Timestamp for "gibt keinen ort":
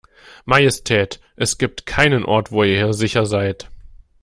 1.59-2.51